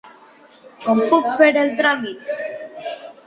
[0.85, 2.33] Com puc fer el tràmit?